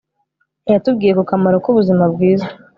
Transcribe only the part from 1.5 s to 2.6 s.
k'ubuzima bwiza